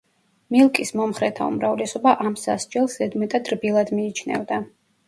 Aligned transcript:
მილკის 0.55 0.91
მომხრეთა 0.99 1.49
უმრავლესობა 1.53 2.15
ამ 2.27 2.41
სასჯელს 2.47 2.99
ზედმეტად 3.03 3.57
რბილად 3.57 3.95
მიიჩნევდა. 4.01 4.65